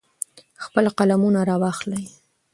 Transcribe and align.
خپل 0.65 0.85
قلمونه 0.97 1.41
را 1.49 1.55
واخلئ. 1.61 2.05